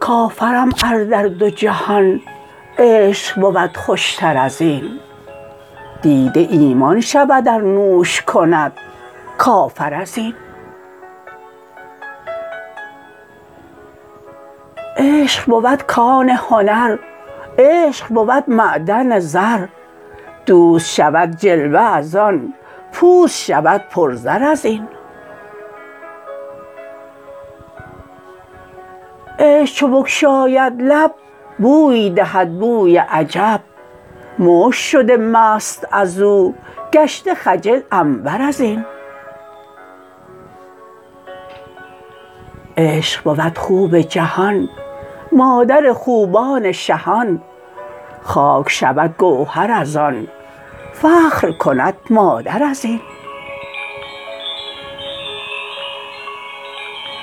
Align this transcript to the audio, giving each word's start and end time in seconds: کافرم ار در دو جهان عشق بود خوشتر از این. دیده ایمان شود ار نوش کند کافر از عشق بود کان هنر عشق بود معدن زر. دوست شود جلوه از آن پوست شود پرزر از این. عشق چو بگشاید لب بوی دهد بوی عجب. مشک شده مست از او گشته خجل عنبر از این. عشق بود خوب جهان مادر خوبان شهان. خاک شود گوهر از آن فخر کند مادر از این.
کافرم 0.00 0.70
ار 0.84 1.04
در 1.04 1.26
دو 1.26 1.50
جهان 1.50 2.20
عشق 2.78 3.40
بود 3.40 3.76
خوشتر 3.76 4.36
از 4.36 4.62
این. 4.62 4.84
دیده 6.02 6.40
ایمان 6.50 7.00
شود 7.00 7.48
ار 7.48 7.62
نوش 7.62 8.22
کند 8.22 8.72
کافر 9.38 9.94
از 9.94 10.18
عشق 14.96 15.44
بود 15.46 15.82
کان 15.82 16.28
هنر 16.28 16.96
عشق 17.58 18.08
بود 18.08 18.44
معدن 18.48 19.18
زر. 19.18 19.66
دوست 20.46 20.94
شود 20.94 21.36
جلوه 21.36 21.80
از 21.80 22.16
آن 22.16 22.54
پوست 22.92 23.44
شود 23.44 23.84
پرزر 23.90 24.42
از 24.42 24.64
این. 24.64 24.88
عشق 29.38 29.74
چو 29.74 29.88
بگشاید 29.88 30.82
لب 30.82 31.14
بوی 31.58 32.10
دهد 32.10 32.58
بوی 32.58 32.96
عجب. 32.96 33.60
مشک 34.38 34.80
شده 34.80 35.16
مست 35.16 35.88
از 35.92 36.20
او 36.20 36.54
گشته 36.92 37.34
خجل 37.34 37.80
عنبر 37.92 38.42
از 38.42 38.60
این. 38.60 38.84
عشق 42.76 43.22
بود 43.24 43.58
خوب 43.58 43.98
جهان 43.98 44.68
مادر 45.32 45.92
خوبان 45.92 46.72
شهان. 46.72 47.40
خاک 48.22 48.68
شود 48.68 49.14
گوهر 49.18 49.70
از 49.70 49.96
آن 49.96 50.28
فخر 50.92 51.52
کند 51.52 51.94
مادر 52.10 52.62
از 52.62 52.84
این. 52.84 53.00